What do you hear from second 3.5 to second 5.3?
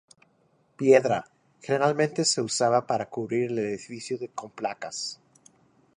el edificio con placas.